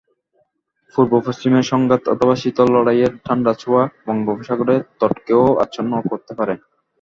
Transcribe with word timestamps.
পূর্ব-পশ্চিমের 0.95 1.65
সংঘাত 1.71 2.01
অথবা 2.13 2.35
শীতল 2.35 2.67
লড়াইয়ের 2.75 3.13
ঠান্ডা 3.25 3.51
ছোঁয়া 3.61 3.83
বঙ্গোপসাগরের 4.05 4.81
তটকেও 4.99 5.43
আচ্ছন্ন 5.63 5.91
করতে 6.09 6.31
পারে। 6.39 6.53